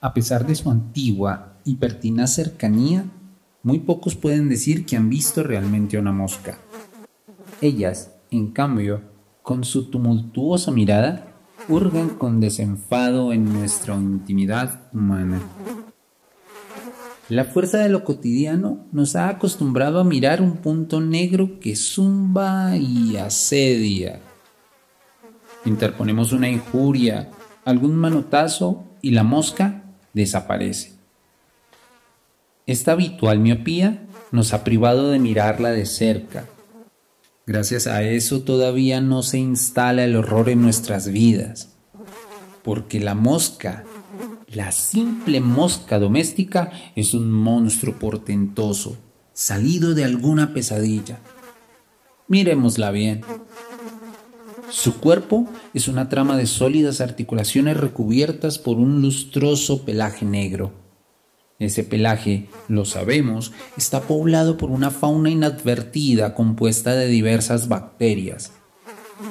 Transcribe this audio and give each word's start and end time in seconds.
A 0.00 0.14
pesar 0.14 0.46
de 0.46 0.54
su 0.54 0.70
antigua 0.70 1.54
y 1.64 1.76
pertinaz 1.76 2.34
cercanía, 2.34 3.04
muy 3.62 3.80
pocos 3.80 4.14
pueden 4.14 4.48
decir 4.48 4.86
que 4.86 4.96
han 4.96 5.10
visto 5.10 5.42
realmente 5.42 5.98
una 5.98 6.12
mosca. 6.12 6.58
Ellas, 7.60 8.12
en 8.30 8.52
cambio, 8.52 9.00
con 9.42 9.64
su 9.64 9.90
tumultuosa 9.90 10.70
mirada, 10.70 11.26
hurgan 11.68 12.10
con 12.10 12.40
desenfado 12.40 13.32
en 13.32 13.52
nuestra 13.52 13.96
intimidad 13.96 14.88
humana. 14.92 15.40
La 17.28 17.44
fuerza 17.44 17.78
de 17.78 17.88
lo 17.88 18.04
cotidiano 18.04 18.86
nos 18.92 19.16
ha 19.16 19.28
acostumbrado 19.28 19.98
a 19.98 20.04
mirar 20.04 20.40
un 20.40 20.58
punto 20.58 21.00
negro 21.00 21.58
que 21.58 21.74
zumba 21.74 22.76
y 22.76 23.16
asedia. 23.16 24.20
Interponemos 25.66 26.32
una 26.32 26.48
injuria, 26.48 27.30
algún 27.64 27.96
manotazo 27.96 28.84
y 29.02 29.10
la 29.10 29.22
mosca 29.22 29.82
desaparece. 30.14 30.94
Esta 32.66 32.92
habitual 32.92 33.38
miopía 33.38 34.06
nos 34.32 34.54
ha 34.54 34.64
privado 34.64 35.10
de 35.10 35.18
mirarla 35.18 35.70
de 35.70 35.84
cerca. 35.84 36.46
Gracias 37.46 37.86
a 37.86 38.02
eso 38.02 38.40
todavía 38.40 39.00
no 39.00 39.22
se 39.22 39.38
instala 39.38 40.04
el 40.04 40.16
horror 40.16 40.48
en 40.48 40.62
nuestras 40.62 41.08
vidas, 41.08 41.76
porque 42.64 42.98
la 42.98 43.14
mosca 43.14 43.84
la 44.56 44.70
simple 44.70 45.40
mosca 45.40 45.98
doméstica 45.98 46.70
es 46.94 47.14
un 47.14 47.30
monstruo 47.30 47.98
portentoso, 47.98 48.96
salido 49.32 49.92
de 49.92 50.04
alguna 50.04 50.54
pesadilla. 50.54 51.18
Miremosla 52.28 52.90
bien. 52.90 53.22
Su 54.70 54.98
cuerpo 54.98 55.48
es 55.74 55.88
una 55.88 56.08
trama 56.08 56.36
de 56.36 56.46
sólidas 56.46 57.00
articulaciones 57.00 57.76
recubiertas 57.76 58.58
por 58.58 58.78
un 58.78 59.00
lustroso 59.00 59.84
pelaje 59.84 60.24
negro. 60.24 60.72
Ese 61.58 61.84
pelaje, 61.84 62.48
lo 62.68 62.84
sabemos, 62.84 63.52
está 63.76 64.02
poblado 64.02 64.56
por 64.56 64.70
una 64.70 64.90
fauna 64.90 65.30
inadvertida 65.30 66.34
compuesta 66.34 66.94
de 66.94 67.06
diversas 67.06 67.68
bacterias. 67.68 68.52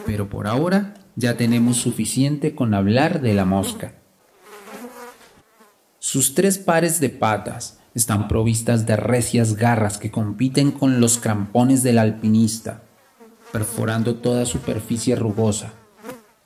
Pero 0.06 0.30
por 0.30 0.48
ahora 0.48 0.96
ya 1.16 1.38
tenemos 1.38 1.78
suficiente 1.78 2.56
con 2.56 2.74
hablar 2.74 3.22
de 3.22 3.34
la 3.34 3.46
mosca. 3.46 3.96
Sus 6.00 6.34
tres 6.34 6.58
pares 6.58 7.00
de 7.00 7.10
patas 7.10 7.80
están 7.94 8.28
provistas 8.28 8.86
de 8.86 8.96
recias 8.96 9.56
garras 9.56 9.98
que 9.98 10.12
compiten 10.12 10.72
con 10.72 11.00
los 11.00 11.18
crampones 11.18 11.84
del 11.84 12.00
alpinista, 12.00 12.85
perforando 13.52 14.16
toda 14.16 14.46
superficie 14.46 15.16
rugosa. 15.16 15.74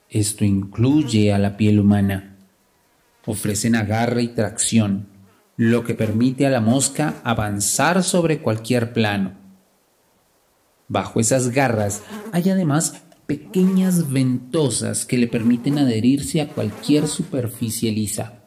Esto 0.10 0.46
incluye 0.46 1.34
a 1.34 1.38
la 1.38 1.58
piel 1.58 1.80
humana. 1.80 2.38
Ofrecen 3.26 3.76
agarre 3.76 4.24
y 4.24 4.28
tracción, 4.30 5.08
lo 5.56 5.84
que 5.84 5.94
permite 5.94 6.46
a 6.48 6.50
la 6.50 6.62
mosca 6.62 7.16
avanzar 7.24 8.04
sobre 8.04 8.42
cualquier 8.42 8.94
plano. 8.94 9.34
Bajo 10.88 11.20
esas 11.20 11.50
garras 11.50 12.02
hay 12.32 12.50
además 12.50 13.04
pequeñas 13.28 14.12
ventosas 14.12 15.06
que 15.06 15.18
le 15.18 15.28
permiten 15.28 15.78
adherirse 15.78 16.42
a 16.42 16.48
cualquier 16.48 17.08
superficie 17.08 17.92
lisa. 17.92 18.46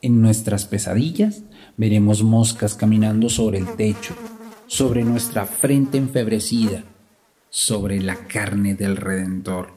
En 0.00 0.22
nuestras 0.22 0.64
pesadillas 0.64 1.42
veremos 1.76 2.22
moscas 2.22 2.74
caminando 2.74 3.28
sobre 3.28 3.58
el 3.58 3.76
techo, 3.76 4.14
sobre 4.66 5.04
nuestra 5.04 5.44
frente 5.44 5.98
enfebrecida, 5.98 6.84
sobre 7.50 8.00
la 8.00 8.26
carne 8.26 8.74
del 8.74 8.96
Redentor. 8.96 9.76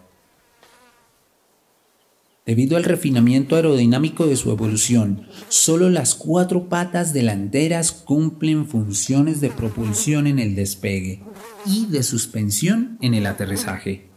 Debido 2.49 2.77
al 2.77 2.83
refinamiento 2.83 3.55
aerodinámico 3.55 4.25
de 4.25 4.35
su 4.35 4.49
evolución, 4.49 5.27
solo 5.49 5.91
las 5.91 6.15
cuatro 6.15 6.67
patas 6.67 7.13
delanteras 7.13 7.91
cumplen 7.91 8.65
funciones 8.65 9.39
de 9.39 9.51
propulsión 9.51 10.25
en 10.25 10.39
el 10.39 10.55
despegue 10.55 11.21
y 11.63 11.85
de 11.85 12.01
suspensión 12.01 12.97
en 13.01 13.13
el 13.13 13.27
aterrizaje. 13.27 14.09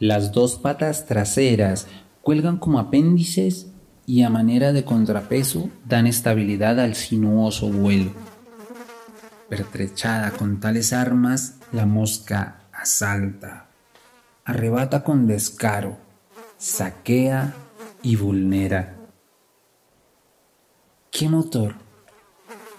Las 0.00 0.32
dos 0.32 0.56
patas 0.56 1.06
traseras 1.06 1.86
cuelgan 2.20 2.58
como 2.58 2.80
apéndices 2.80 3.68
y 4.04 4.22
a 4.22 4.30
manera 4.30 4.72
de 4.72 4.84
contrapeso 4.84 5.70
dan 5.86 6.08
estabilidad 6.08 6.80
al 6.80 6.96
sinuoso 6.96 7.68
vuelo. 7.68 8.10
Pertrechada 9.52 10.30
con 10.30 10.60
tales 10.60 10.94
armas, 10.94 11.56
la 11.72 11.84
mosca 11.84 12.62
asalta, 12.72 13.68
arrebata 14.46 15.04
con 15.04 15.26
descaro, 15.26 15.98
saquea 16.56 17.52
y 18.02 18.16
vulnera. 18.16 18.96
¿Qué 21.10 21.28
motor? 21.28 21.74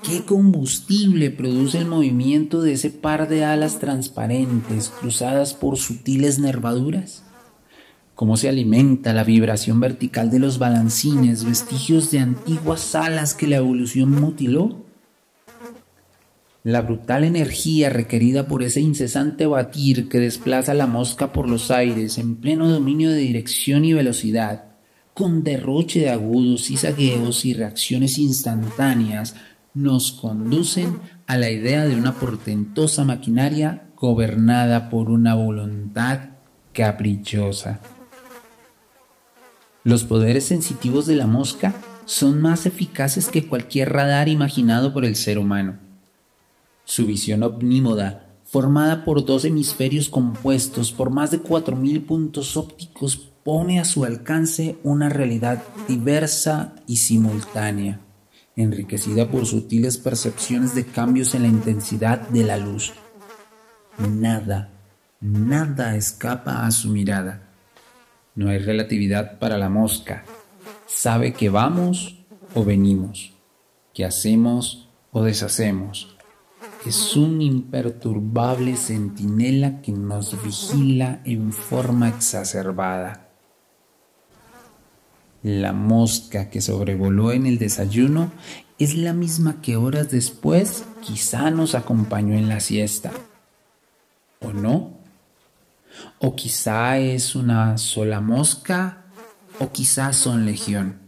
¿Qué 0.01 0.25
combustible 0.25 1.29
produce 1.29 1.77
el 1.77 1.85
movimiento 1.85 2.63
de 2.63 2.73
ese 2.73 2.89
par 2.89 3.29
de 3.29 3.45
alas 3.45 3.77
transparentes 3.77 4.89
cruzadas 4.89 5.53
por 5.53 5.77
sutiles 5.77 6.39
nervaduras? 6.39 7.21
cómo 8.15 8.35
se 8.35 8.49
alimenta 8.49 9.13
la 9.13 9.23
vibración 9.23 9.79
vertical 9.79 10.31
de 10.31 10.39
los 10.39 10.57
balancines, 10.57 11.45
vestigios 11.45 12.09
de 12.09 12.19
antiguas 12.19 12.95
alas 12.95 13.35
que 13.35 13.47
la 13.47 13.57
evolución 13.57 14.09
mutiló. 14.09 14.92
La 16.63 16.79
brutal 16.79 17.25
energía 17.25 17.89
requerida 17.89 18.47
por 18.47 18.63
ese 18.63 18.79
incesante 18.79 19.45
batir 19.45 20.07
que 20.07 20.21
desplaza 20.21 20.73
la 20.73 20.87
mosca 20.87 21.33
por 21.33 21.49
los 21.49 21.71
aires 21.71 22.17
en 22.17 22.37
pleno 22.37 22.69
dominio 22.69 23.11
de 23.11 23.17
dirección 23.17 23.83
y 23.83 23.91
velocidad, 23.91 24.63
con 25.13 25.43
derroche 25.43 25.99
de 25.99 26.09
agudos 26.09 26.71
y 26.71 26.77
zagueos 26.77 27.43
y 27.43 27.53
reacciones 27.53 28.17
instantáneas, 28.17 29.35
nos 29.73 30.13
conducen 30.13 30.99
a 31.27 31.37
la 31.37 31.49
idea 31.49 31.83
de 31.85 31.97
una 31.97 32.13
portentosa 32.13 33.03
maquinaria 33.03 33.89
gobernada 33.97 34.89
por 34.89 35.09
una 35.09 35.35
voluntad 35.35 36.29
caprichosa. 36.71 37.81
Los 39.83 40.05
poderes 40.05 40.45
sensitivos 40.45 41.07
de 41.07 41.17
la 41.17 41.27
mosca 41.27 41.75
son 42.05 42.41
más 42.41 42.65
eficaces 42.65 43.27
que 43.27 43.47
cualquier 43.47 43.91
radar 43.91 44.29
imaginado 44.29 44.93
por 44.93 45.03
el 45.03 45.17
ser 45.17 45.37
humano. 45.37 45.92
Su 46.93 47.07
visión 47.07 47.41
omnímoda, 47.41 48.35
formada 48.43 49.03
por 49.03 49.25
dos 49.25 49.45
hemisferios 49.45 50.09
compuestos 50.09 50.91
por 50.91 51.09
más 51.09 51.31
de 51.31 51.41
4.000 51.41 52.05
puntos 52.05 52.55
ópticos, 52.55 53.17
pone 53.43 53.79
a 53.79 53.83
su 53.85 54.05
alcance 54.05 54.77
una 54.83 55.09
realidad 55.09 55.63
diversa 55.87 56.75
y 56.85 56.97
simultánea, 56.97 57.99
enriquecida 58.55 59.27
por 59.27 59.47
sutiles 59.47 59.97
percepciones 59.97 60.75
de 60.75 60.85
cambios 60.85 61.33
en 61.33 61.41
la 61.41 61.47
intensidad 61.47 62.29
de 62.29 62.43
la 62.43 62.57
luz. 62.57 62.93
Nada, 63.97 64.69
nada 65.19 65.95
escapa 65.95 66.67
a 66.67 66.69
su 66.69 66.89
mirada 66.89 67.49
no 68.35 68.49
hay 68.49 68.59
relatividad 68.59 69.39
para 69.39 69.57
la 69.57 69.69
mosca. 69.69 70.23
Sabe 70.87 71.33
que 71.33 71.49
vamos 71.49 72.17
o 72.53 72.63
venimos, 72.63 73.33
que 73.93 74.05
hacemos 74.05 74.89
o 75.11 75.23
deshacemos. 75.23 76.12
Es 76.85 77.15
un 77.15 77.41
imperturbable 77.41 78.75
centinela 78.75 79.81
que 79.81 79.93
nos 79.93 80.43
vigila 80.43 81.21
en 81.23 81.53
forma 81.53 82.09
exacerbada. 82.09 83.29
La 85.43 85.71
mosca 85.71 86.49
que 86.49 86.59
sobrevoló 86.59 87.31
en 87.31 87.45
el 87.45 87.57
desayuno 87.57 88.31
es 88.79 88.95
la 88.95 89.13
misma 89.13 89.61
que 89.61 89.77
horas 89.77 90.11
después 90.11 90.83
quizá 91.01 91.51
nos 91.51 91.73
acompañó 91.73 92.35
en 92.35 92.49
la 92.49 92.59
siesta. 92.59 93.11
¿O 94.41 94.51
no? 94.51 94.91
O 96.19 96.35
quizá 96.35 96.97
es 96.97 97.33
una 97.33 97.77
sola 97.77 98.19
mosca, 98.19 99.05
o 99.59 99.71
quizá 99.71 100.11
son 100.11 100.45
legión. 100.45 100.99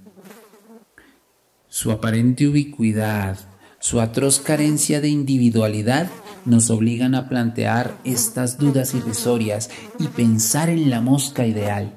Su 1.67 1.91
aparente 1.91 2.47
ubicuidad, 2.47 3.37
su 3.85 4.01
atroz 4.01 4.39
carencia 4.39 4.99
de 4.99 5.09
individualidad 5.09 6.09
nos 6.43 6.71
obligan 6.71 7.13
a 7.13 7.29
plantear 7.29 7.95
estas 8.03 8.57
dudas 8.57 8.95
irrisorias 8.95 9.69
y 9.99 10.07
pensar 10.07 10.69
en 10.69 10.89
la 10.89 11.01
mosca 11.01 11.45
ideal, 11.45 11.95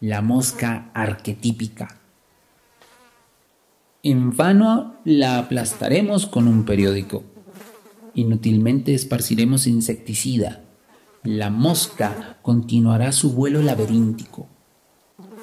la 0.00 0.22
mosca 0.22 0.90
arquetípica. 0.94 2.00
En 4.02 4.34
vano 4.34 4.94
la 5.04 5.36
aplastaremos 5.36 6.24
con 6.24 6.48
un 6.48 6.64
periódico. 6.64 7.24
Inútilmente 8.14 8.94
esparciremos 8.94 9.66
insecticida, 9.66 10.62
la 11.24 11.50
mosca 11.50 12.38
continuará 12.40 13.12
su 13.12 13.34
vuelo 13.34 13.60
laberíntico. 13.60 14.46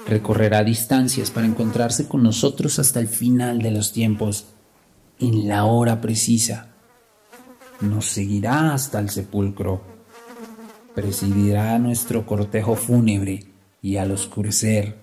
Recorrerá 0.07 0.63
distancias 0.63 1.29
para 1.29 1.45
encontrarse 1.45 2.07
con 2.07 2.23
nosotros 2.23 2.79
hasta 2.79 2.99
el 2.99 3.07
final 3.07 3.59
de 3.59 3.69
los 3.69 3.91
tiempos, 3.91 4.47
en 5.19 5.47
la 5.47 5.65
hora 5.65 6.01
precisa. 6.01 6.67
Nos 7.81 8.05
seguirá 8.05 8.73
hasta 8.73 8.99
el 8.99 9.09
sepulcro. 9.09 9.81
presidirá 10.93 11.77
nuestro 11.77 12.25
cortejo 12.25 12.75
fúnebre 12.75 13.43
y 13.81 13.97
al 13.97 14.11
oscurecer, 14.11 14.95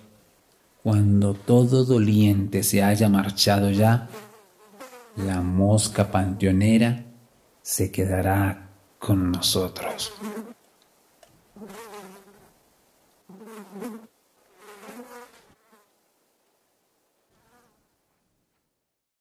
cuando 0.83 1.35
todo 1.35 1.85
doliente 1.85 2.63
se 2.63 2.83
haya 2.83 3.11
marchado 3.11 3.71
ya, 3.71 4.09
la 5.17 5.43
mosca 5.43 6.11
panteonera 6.11 7.05
se 7.61 7.93
quedará 7.93 8.71
con 8.99 9.31
nosotros. 9.31 10.13